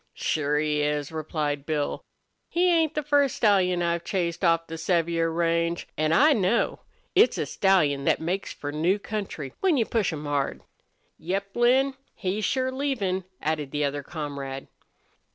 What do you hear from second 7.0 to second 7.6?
It's a